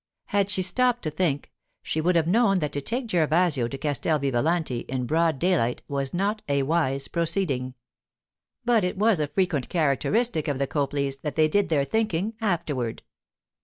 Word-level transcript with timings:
Had 0.25 0.49
she 0.49 0.63
stopped 0.63 1.03
to 1.03 1.11
think, 1.11 1.51
she 1.83 2.01
would 2.01 2.15
have 2.15 2.25
known 2.25 2.57
that 2.57 2.71
to 2.71 2.81
take 2.81 3.05
Gervasio 3.07 3.67
to 3.67 3.77
Castel 3.77 4.17
Vivalanti 4.17 4.79
in 4.89 5.05
broad 5.05 5.37
daylight 5.37 5.83
was 5.87 6.11
not 6.11 6.41
a 6.49 6.63
wise 6.63 7.07
proceeding. 7.07 7.75
But 8.65 8.83
it 8.83 8.97
was 8.97 9.19
a 9.19 9.27
frequent 9.27 9.69
characteristic 9.69 10.47
of 10.47 10.57
the 10.57 10.65
Copleys 10.65 11.17
that 11.19 11.35
they 11.35 11.47
did 11.47 11.69
their 11.69 11.85
thinking 11.85 12.33
afterward. 12.41 13.03